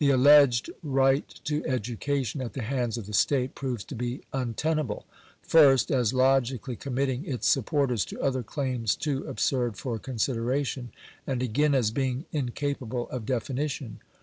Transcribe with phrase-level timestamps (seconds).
[0.09, 5.05] alleged right to education at the hands of the state proves to be untenable;
[5.43, 10.89] first, as logically committing its supporters to other claims too absurd for consideration;
[11.27, 13.99] and again, as being inca pable of definition.